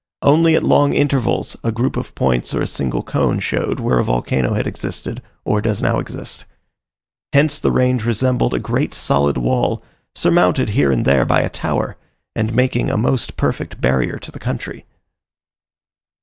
[0.23, 4.03] Only at long intervals, a group of points or a single cone showed where a
[4.03, 6.45] volcano had existed, or does now exist.
[7.33, 9.83] Hence the range resembled a great solid wall,
[10.15, 11.97] surmounted here and there by a tower,
[12.35, 14.85] and making a most perfect barrier to the country.